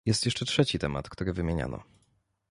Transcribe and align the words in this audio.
Jest 0.05 0.25
jeszcze 0.25 0.45
trzeci 0.45 0.79
temat, 0.79 1.09
który 1.09 1.33
wymieniano 1.33 1.83